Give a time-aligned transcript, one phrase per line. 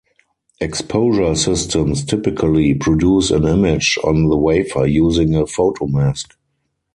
[0.59, 6.29] Exposure systems typically produce an image on the wafer using a photomask.